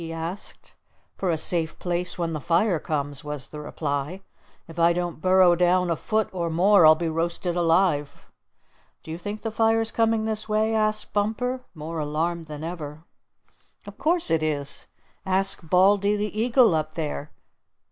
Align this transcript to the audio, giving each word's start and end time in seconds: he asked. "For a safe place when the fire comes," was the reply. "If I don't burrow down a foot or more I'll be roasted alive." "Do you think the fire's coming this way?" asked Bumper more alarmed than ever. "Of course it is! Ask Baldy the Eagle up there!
he 0.01 0.11
asked. 0.11 0.73
"For 1.15 1.29
a 1.29 1.37
safe 1.37 1.77
place 1.77 2.17
when 2.17 2.33
the 2.33 2.41
fire 2.41 2.79
comes," 2.79 3.23
was 3.23 3.49
the 3.49 3.59
reply. 3.59 4.23
"If 4.67 4.79
I 4.79 4.93
don't 4.93 5.21
burrow 5.21 5.53
down 5.53 5.91
a 5.91 5.95
foot 5.95 6.27
or 6.31 6.49
more 6.49 6.87
I'll 6.87 6.95
be 6.95 7.07
roasted 7.07 7.55
alive." 7.55 8.25
"Do 9.03 9.11
you 9.11 9.19
think 9.19 9.41
the 9.43 9.51
fire's 9.51 9.91
coming 9.91 10.25
this 10.25 10.49
way?" 10.49 10.73
asked 10.73 11.13
Bumper 11.13 11.65
more 11.75 11.99
alarmed 11.99 12.45
than 12.45 12.63
ever. 12.63 13.03
"Of 13.85 13.99
course 13.99 14.31
it 14.31 14.41
is! 14.41 14.87
Ask 15.23 15.69
Baldy 15.69 16.15
the 16.15 16.35
Eagle 16.35 16.73
up 16.73 16.95
there! 16.95 17.29